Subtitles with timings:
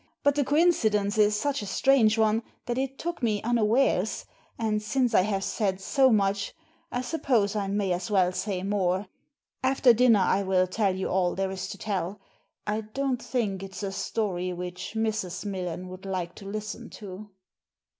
[0.23, 4.25] But the coincidence is such a strange one that it took me unawares,
[4.57, 6.55] and since I have said so much
[6.91, 9.05] I suppose I may as well say more.
[9.61, 12.19] After dinner I will tell you all there is to tell.
[12.65, 15.45] I don't think it's a story which Mrs.
[15.45, 17.29] Millen would like to listen to."